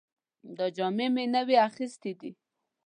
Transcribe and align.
دا 0.57 0.65
جامې 0.75 1.07
مې 1.13 1.25
نوې 1.35 1.57
اخیستې 1.67 2.11
دي 2.19 2.31